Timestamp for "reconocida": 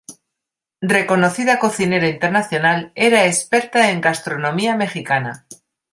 0.95-1.59